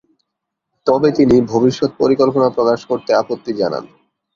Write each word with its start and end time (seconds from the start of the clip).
তবে 0.87 1.09
তিনি 1.17 1.35
ভবিষ্যত 1.51 1.91
পরিকল্পনা 2.01 2.47
প্রকাশ 2.49 2.79
করতে 2.89 3.11
আপত্তি 3.21 3.51
জানান। 3.53 3.83